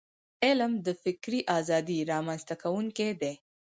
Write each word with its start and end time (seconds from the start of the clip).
علم 0.45 0.71
د 0.85 0.87
فکري 1.03 1.39
ازادی 1.59 1.99
رامنځته 2.11 2.55
کونکی 2.63 3.09
دی. 3.21 3.33